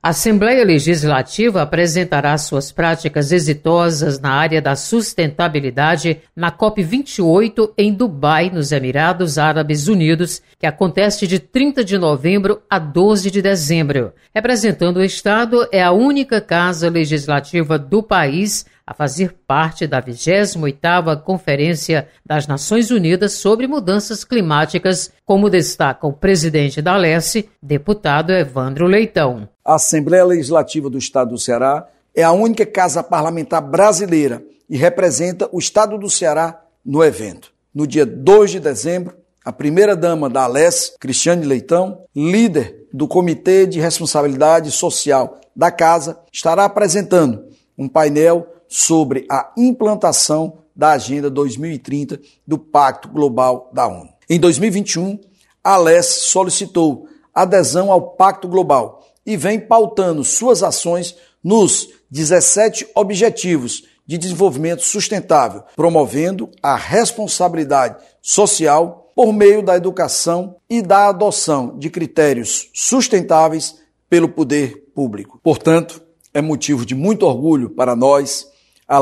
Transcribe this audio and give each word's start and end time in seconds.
A 0.00 0.10
Assembleia 0.10 0.64
Legislativa 0.64 1.60
apresentará 1.60 2.38
suas 2.38 2.70
práticas 2.70 3.32
exitosas 3.32 4.20
na 4.20 4.30
área 4.30 4.62
da 4.62 4.76
sustentabilidade 4.76 6.20
na 6.36 6.52
COP28 6.52 7.72
em 7.76 7.92
Dubai, 7.92 8.48
nos 8.48 8.70
Emirados 8.70 9.38
Árabes 9.38 9.88
Unidos, 9.88 10.40
que 10.56 10.68
acontece 10.68 11.26
de 11.26 11.40
30 11.40 11.82
de 11.84 11.98
novembro 11.98 12.62
a 12.70 12.78
12 12.78 13.28
de 13.28 13.42
dezembro. 13.42 14.12
Representando 14.32 14.98
o 14.98 15.04
Estado, 15.04 15.66
é 15.72 15.82
a 15.82 15.90
única 15.90 16.40
casa 16.40 16.88
legislativa 16.88 17.76
do 17.76 18.00
país 18.00 18.66
a 18.88 18.94
fazer 18.94 19.34
parte 19.46 19.86
da 19.86 20.02
28ª 20.02 21.22
Conferência 21.22 22.08
das 22.24 22.46
Nações 22.46 22.90
Unidas 22.90 23.34
sobre 23.34 23.66
Mudanças 23.66 24.24
Climáticas, 24.24 25.12
como 25.26 25.50
destaca 25.50 26.06
o 26.06 26.12
presidente 26.14 26.80
da 26.80 26.94
Alesse, 26.94 27.50
deputado 27.62 28.32
Evandro 28.32 28.86
Leitão. 28.86 29.46
A 29.62 29.74
Assembleia 29.74 30.24
Legislativa 30.24 30.88
do 30.88 30.96
Estado 30.96 31.32
do 31.32 31.38
Ceará 31.38 31.86
é 32.16 32.22
a 32.22 32.32
única 32.32 32.64
casa 32.64 33.02
parlamentar 33.02 33.60
brasileira 33.60 34.42
e 34.70 34.78
representa 34.78 35.46
o 35.52 35.58
Estado 35.58 35.98
do 35.98 36.08
Ceará 36.08 36.58
no 36.82 37.04
evento. 37.04 37.52
No 37.74 37.86
dia 37.86 38.06
2 38.06 38.52
de 38.52 38.60
dezembro, 38.60 39.14
a 39.44 39.52
primeira-dama 39.52 40.30
da 40.30 40.44
Alesse, 40.44 40.92
Cristiane 40.98 41.44
Leitão, 41.44 42.04
líder 42.16 42.86
do 42.90 43.06
Comitê 43.06 43.66
de 43.66 43.80
Responsabilidade 43.80 44.70
Social 44.70 45.38
da 45.54 45.70
Casa, 45.70 46.18
estará 46.32 46.64
apresentando 46.64 47.44
um 47.76 47.86
painel 47.86 48.46
sobre 48.68 49.26
a 49.30 49.52
implantação 49.56 50.58
da 50.74 50.92
Agenda 50.92 51.28
2030 51.28 52.20
do 52.46 52.58
Pacto 52.58 53.08
Global 53.08 53.70
da 53.72 53.86
ONU. 53.86 54.10
Em 54.30 54.38
2021, 54.38 55.18
a 55.64 55.76
LES 55.76 56.06
solicitou 56.06 57.08
adesão 57.34 57.90
ao 57.90 58.10
Pacto 58.10 58.46
Global 58.46 59.04
e 59.26 59.36
vem 59.36 59.58
pautando 59.58 60.22
suas 60.22 60.62
ações 60.62 61.16
nos 61.42 61.88
17 62.10 62.88
Objetivos 62.94 63.84
de 64.06 64.16
Desenvolvimento 64.16 64.82
Sustentável, 64.82 65.62
promovendo 65.76 66.50
a 66.62 66.76
responsabilidade 66.76 67.96
social 68.22 69.12
por 69.14 69.32
meio 69.32 69.62
da 69.62 69.76
educação 69.76 70.56
e 70.70 70.80
da 70.80 71.08
adoção 71.08 71.78
de 71.78 71.90
critérios 71.90 72.70
sustentáveis 72.72 73.76
pelo 74.08 74.28
poder 74.28 74.84
público. 74.94 75.38
Portanto, 75.42 76.00
é 76.32 76.40
motivo 76.40 76.86
de 76.86 76.94
muito 76.94 77.26
orgulho 77.26 77.70
para 77.70 77.94
nós 77.94 78.46
a 78.88 78.98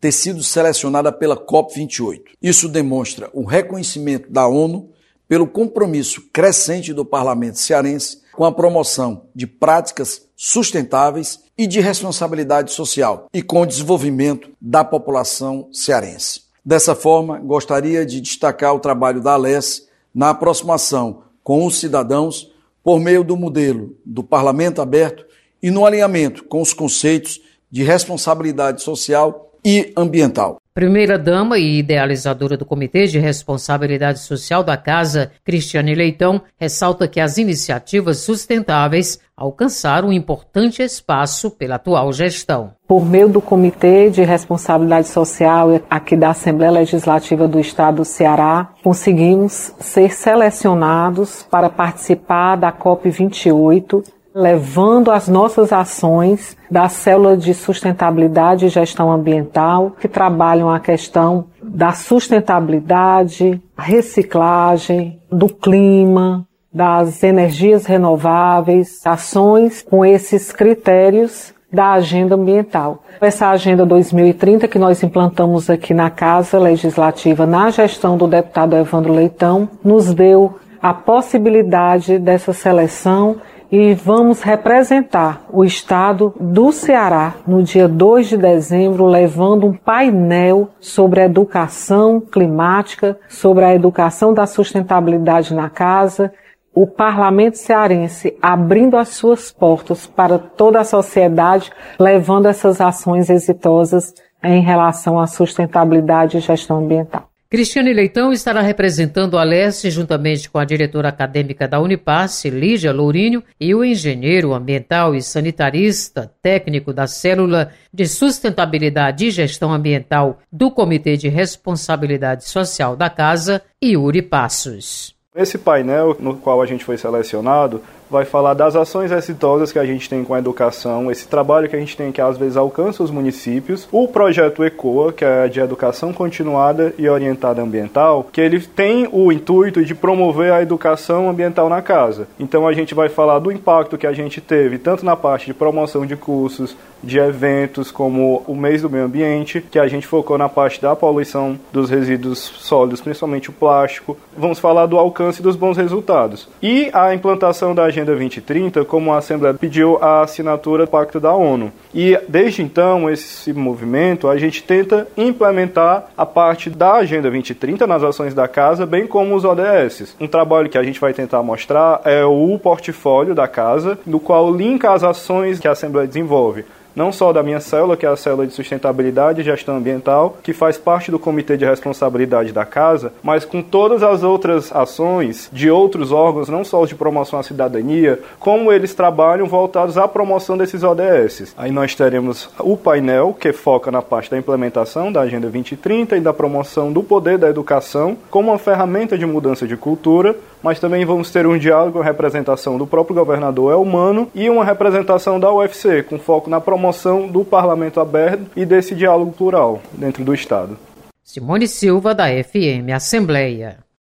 ter 0.00 0.12
sido 0.12 0.42
selecionada 0.42 1.10
pela 1.10 1.36
COP28. 1.36 2.22
Isso 2.42 2.68
demonstra 2.68 3.30
o 3.32 3.44
reconhecimento 3.44 4.30
da 4.30 4.46
ONU 4.46 4.90
pelo 5.26 5.46
compromisso 5.46 6.22
crescente 6.32 6.92
do 6.92 7.04
parlamento 7.04 7.58
cearense 7.58 8.18
com 8.32 8.44
a 8.44 8.52
promoção 8.52 9.26
de 9.34 9.46
práticas 9.46 10.28
sustentáveis 10.36 11.40
e 11.56 11.66
de 11.66 11.80
responsabilidade 11.80 12.72
social 12.72 13.26
e 13.34 13.42
com 13.42 13.62
o 13.62 13.66
desenvolvimento 13.66 14.50
da 14.60 14.84
população 14.84 15.68
cearense. 15.72 16.42
Dessa 16.64 16.94
forma, 16.94 17.38
gostaria 17.38 18.06
de 18.06 18.20
destacar 18.20 18.74
o 18.74 18.78
trabalho 18.80 19.20
da 19.20 19.32
ALES 19.32 19.88
na 20.14 20.30
aproximação 20.30 21.22
com 21.42 21.66
os 21.66 21.80
cidadãos 21.80 22.52
por 22.82 23.00
meio 23.00 23.24
do 23.24 23.36
modelo 23.36 23.96
do 24.04 24.22
parlamento 24.22 24.80
aberto 24.80 25.26
e 25.62 25.70
no 25.70 25.84
alinhamento 25.84 26.44
com 26.44 26.62
os 26.62 26.72
conceitos 26.72 27.40
de 27.70 27.82
responsabilidade 27.82 28.82
social 28.82 29.52
e 29.64 29.92
ambiental. 29.96 30.58
Primeira-dama 30.78 31.58
e 31.58 31.80
idealizadora 31.80 32.56
do 32.56 32.64
Comitê 32.64 33.08
de 33.08 33.18
Responsabilidade 33.18 34.20
Social 34.20 34.62
da 34.62 34.76
Casa, 34.76 35.32
Cristiane 35.44 35.92
Leitão, 35.92 36.40
ressalta 36.56 37.08
que 37.08 37.18
as 37.18 37.36
iniciativas 37.36 38.18
sustentáveis 38.18 39.18
alcançaram 39.36 40.08
um 40.08 40.12
importante 40.12 40.80
espaço 40.80 41.50
pela 41.50 41.74
atual 41.74 42.12
gestão. 42.12 42.74
Por 42.86 43.04
meio 43.04 43.28
do 43.28 43.40
Comitê 43.40 44.08
de 44.08 44.22
Responsabilidade 44.22 45.08
Social 45.08 45.80
aqui 45.90 46.16
da 46.16 46.30
Assembleia 46.30 46.70
Legislativa 46.70 47.48
do 47.48 47.58
Estado 47.58 47.96
do 47.96 48.04
Ceará, 48.04 48.72
conseguimos 48.80 49.74
ser 49.80 50.12
selecionados 50.12 51.44
para 51.50 51.68
participar 51.68 52.54
da 52.54 52.72
COP28 52.72 54.04
levando 54.34 55.10
as 55.10 55.28
nossas 55.28 55.72
ações 55.72 56.56
da 56.70 56.88
célula 56.88 57.36
de 57.36 57.54
sustentabilidade 57.54 58.66
e 58.66 58.68
gestão 58.68 59.10
ambiental, 59.10 59.92
que 59.98 60.08
trabalham 60.08 60.70
a 60.70 60.78
questão 60.78 61.46
da 61.62 61.92
sustentabilidade, 61.92 63.60
reciclagem, 63.76 65.20
do 65.30 65.48
clima, 65.48 66.46
das 66.72 67.22
energias 67.22 67.86
renováveis, 67.86 69.00
ações 69.04 69.82
com 69.82 70.04
esses 70.04 70.52
critérios 70.52 71.52
da 71.72 71.92
agenda 71.92 72.34
ambiental. 72.34 73.02
Essa 73.20 73.48
agenda 73.48 73.84
2030 73.84 74.68
que 74.68 74.78
nós 74.78 75.02
implantamos 75.02 75.68
aqui 75.68 75.92
na 75.92 76.08
Casa 76.08 76.58
Legislativa, 76.58 77.46
na 77.46 77.70
gestão 77.70 78.16
do 78.16 78.26
deputado 78.26 78.76
Evandro 78.76 79.12
Leitão, 79.12 79.68
nos 79.84 80.14
deu 80.14 80.56
a 80.80 80.94
possibilidade 80.94 82.18
dessa 82.18 82.52
seleção 82.52 83.36
e 83.70 83.92
vamos 83.94 84.42
representar 84.42 85.42
o 85.52 85.64
estado 85.64 86.34
do 86.40 86.72
Ceará 86.72 87.34
no 87.46 87.62
dia 87.62 87.86
2 87.86 88.28
de 88.28 88.36
dezembro, 88.38 89.06
levando 89.06 89.66
um 89.66 89.74
painel 89.74 90.70
sobre 90.80 91.20
a 91.20 91.26
educação 91.26 92.20
climática, 92.20 93.18
sobre 93.28 93.64
a 93.64 93.74
educação 93.74 94.32
da 94.32 94.46
sustentabilidade 94.46 95.54
na 95.54 95.68
casa. 95.68 96.32
O 96.74 96.86
parlamento 96.86 97.58
cearense 97.58 98.36
abrindo 98.40 98.96
as 98.96 99.08
suas 99.08 99.50
portas 99.50 100.06
para 100.06 100.38
toda 100.38 100.80
a 100.80 100.84
sociedade, 100.84 101.70
levando 101.98 102.46
essas 102.46 102.80
ações 102.80 103.28
exitosas 103.28 104.14
em 104.42 104.62
relação 104.62 105.18
à 105.18 105.26
sustentabilidade 105.26 106.38
e 106.38 106.40
gestão 106.40 106.78
ambiental. 106.78 107.27
Cristiane 107.50 107.94
Leitão 107.94 108.30
estará 108.30 108.60
representando 108.60 109.38
a 109.38 109.42
Leste 109.42 109.90
juntamente 109.90 110.50
com 110.50 110.58
a 110.58 110.66
diretora 110.66 111.08
acadêmica 111.08 111.66
da 111.66 111.80
Unipasse, 111.80 112.50
Lígia 112.50 112.92
Lourinho, 112.92 113.42
e 113.58 113.74
o 113.74 113.82
engenheiro 113.82 114.52
ambiental 114.52 115.14
e 115.14 115.22
sanitarista 115.22 116.30
técnico 116.42 116.92
da 116.92 117.06
Célula 117.06 117.72
de 117.90 118.06
Sustentabilidade 118.06 119.24
e 119.24 119.30
Gestão 119.30 119.72
Ambiental 119.72 120.40
do 120.52 120.70
Comitê 120.70 121.16
de 121.16 121.28
Responsabilidade 121.28 122.46
Social 122.46 122.94
da 122.94 123.08
Casa, 123.08 123.62
Yuri 123.82 124.20
Passos. 124.20 125.16
Esse 125.34 125.56
painel 125.56 126.18
no 126.20 126.36
qual 126.36 126.60
a 126.60 126.66
gente 126.66 126.84
foi 126.84 126.98
selecionado 126.98 127.80
vai 128.10 128.24
falar 128.24 128.54
das 128.54 128.74
ações 128.74 129.12
exitosas 129.12 129.72
que 129.72 129.78
a 129.78 129.84
gente 129.84 130.08
tem 130.08 130.24
com 130.24 130.34
a 130.34 130.38
educação, 130.38 131.10
esse 131.10 131.28
trabalho 131.28 131.68
que 131.68 131.76
a 131.76 131.78
gente 131.78 131.96
tem 131.96 132.10
que 132.10 132.20
às 132.20 132.38
vezes 132.38 132.56
alcança 132.56 133.02
os 133.02 133.10
municípios, 133.10 133.88
o 133.92 134.08
projeto 134.08 134.64
ECOA, 134.64 135.12
que 135.12 135.24
é 135.24 135.48
de 135.48 135.60
educação 135.60 136.12
continuada 136.12 136.94
e 136.98 137.08
orientada 137.08 137.62
ambiental, 137.62 138.26
que 138.32 138.40
ele 138.40 138.60
tem 138.60 139.08
o 139.12 139.30
intuito 139.30 139.84
de 139.84 139.94
promover 139.94 140.52
a 140.52 140.62
educação 140.62 141.28
ambiental 141.28 141.68
na 141.68 141.82
casa. 141.82 142.26
Então 142.38 142.66
a 142.66 142.72
gente 142.72 142.94
vai 142.94 143.08
falar 143.08 143.38
do 143.38 143.52
impacto 143.52 143.98
que 143.98 144.06
a 144.06 144.12
gente 144.12 144.40
teve 144.40 144.78
tanto 144.78 145.04
na 145.04 145.16
parte 145.16 145.46
de 145.46 145.54
promoção 145.54 146.06
de 146.06 146.16
cursos, 146.16 146.76
de 147.02 147.18
eventos 147.18 147.90
como 147.90 148.42
o 148.46 148.54
mês 148.54 148.82
do 148.82 148.90
meio 148.90 149.04
ambiente, 149.04 149.60
que 149.60 149.78
a 149.78 149.88
gente 149.88 150.06
focou 150.06 150.38
na 150.38 150.48
parte 150.48 150.80
da 150.80 150.94
poluição 150.96 151.58
dos 151.72 151.90
resíduos 151.90 152.38
sólidos, 152.38 153.00
principalmente 153.00 153.50
o 153.50 153.52
plástico. 153.52 154.16
Vamos 154.36 154.58
falar 154.58 154.86
do 154.86 154.98
alcance 154.98 155.42
dos 155.42 155.56
bons 155.56 155.76
resultados. 155.76 156.48
E 156.62 156.90
a 156.92 157.14
implantação 157.14 157.74
da 157.74 157.84
Agenda 157.84 158.12
2030, 158.12 158.84
como 158.84 159.12
a 159.12 159.18
Assembleia 159.18 159.54
pediu 159.54 159.98
a 160.02 160.22
assinatura 160.22 160.84
do 160.84 160.90
Pacto 160.90 161.20
da 161.20 161.32
ONU. 161.32 161.72
E 161.94 162.18
desde 162.28 162.62
então, 162.62 163.08
esse 163.10 163.52
movimento, 163.52 164.28
a 164.28 164.36
gente 164.36 164.62
tenta 164.62 165.06
implementar 165.16 166.06
a 166.16 166.26
parte 166.26 166.70
da 166.70 166.94
Agenda 166.94 167.30
2030 167.30 167.86
nas 167.86 168.02
ações 168.02 168.34
da 168.34 168.48
casa, 168.48 168.86
bem 168.86 169.06
como 169.06 169.34
os 169.34 169.44
ODS. 169.44 170.16
Um 170.20 170.26
trabalho 170.26 170.68
que 170.68 170.78
a 170.78 170.82
gente 170.82 171.00
vai 171.00 171.12
tentar 171.12 171.42
mostrar 171.42 172.00
é 172.04 172.24
o 172.24 172.58
portfólio 172.58 173.34
da 173.34 173.46
casa, 173.46 173.98
no 174.06 174.20
qual 174.20 174.52
linka 174.52 174.92
as 174.92 175.04
ações 175.04 175.58
que 175.58 175.68
a 175.68 175.72
Assembleia 175.72 176.06
desenvolve 176.06 176.64
não 176.98 177.12
só 177.12 177.32
da 177.32 177.44
minha 177.44 177.60
célula, 177.60 177.96
que 177.96 178.04
é 178.04 178.08
a 178.08 178.16
célula 178.16 178.44
de 178.44 178.52
sustentabilidade 178.52 179.40
e 179.40 179.44
gestão 179.44 179.76
ambiental, 179.76 180.36
que 180.42 180.52
faz 180.52 180.76
parte 180.76 181.12
do 181.12 181.18
comitê 181.18 181.56
de 181.56 181.64
responsabilidade 181.64 182.52
da 182.52 182.64
casa, 182.64 183.12
mas 183.22 183.44
com 183.44 183.62
todas 183.62 184.02
as 184.02 184.24
outras 184.24 184.74
ações 184.74 185.48
de 185.52 185.70
outros 185.70 186.10
órgãos, 186.10 186.48
não 186.48 186.64
só 186.64 186.82
os 186.82 186.88
de 186.88 186.96
promoção 186.96 187.38
à 187.38 187.42
cidadania, 187.44 188.18
como 188.40 188.72
eles 188.72 188.94
trabalham 188.94 189.46
voltados 189.46 189.96
à 189.96 190.08
promoção 190.08 190.58
desses 190.58 190.82
ODS. 190.82 191.54
Aí 191.56 191.70
nós 191.70 191.94
teremos 191.94 192.50
o 192.58 192.76
painel, 192.76 193.32
que 193.38 193.52
foca 193.52 193.92
na 193.92 194.02
parte 194.02 194.30
da 194.30 194.36
implementação 194.36 195.12
da 195.12 195.20
Agenda 195.20 195.48
2030 195.48 196.16
e 196.16 196.20
da 196.20 196.32
promoção 196.32 196.92
do 196.92 197.02
poder 197.02 197.38
da 197.38 197.48
educação 197.48 198.16
como 198.28 198.50
uma 198.50 198.58
ferramenta 198.58 199.16
de 199.16 199.24
mudança 199.24 199.68
de 199.68 199.76
cultura, 199.76 200.34
mas 200.62 200.80
também 200.80 201.04
vamos 201.04 201.30
ter 201.30 201.46
um 201.46 201.58
diálogo, 201.58 202.00
a 202.00 202.04
representação 202.04 202.76
do 202.78 202.86
próprio 202.86 203.16
governador 203.16 203.72
Elmano 203.72 204.28
e 204.34 204.48
uma 204.50 204.64
representação 204.64 205.38
da 205.38 205.52
UFC, 205.52 206.02
com 206.02 206.18
foco 206.18 206.50
na 206.50 206.60
promoção 206.60 207.26
do 207.28 207.44
parlamento 207.44 208.00
aberto 208.00 208.46
e 208.56 208.64
desse 208.64 208.94
diálogo 208.94 209.32
plural 209.32 209.80
dentro 209.92 210.24
do 210.24 210.34
Estado. 210.34 210.78
Simone 211.24 211.68
Silva, 211.68 212.14
da 212.14 212.26
FM 212.26 212.90
Assembleia. 212.94 213.87